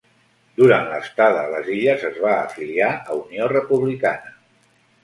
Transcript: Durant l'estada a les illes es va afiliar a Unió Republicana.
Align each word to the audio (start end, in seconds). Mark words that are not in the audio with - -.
Durant 0.61 0.87
l'estada 0.93 1.43
a 1.43 1.51
les 1.57 1.69
illes 1.75 2.07
es 2.11 2.17
va 2.27 2.33
afiliar 2.47 2.91
a 3.05 3.21
Unió 3.21 3.55
Republicana. 3.57 4.39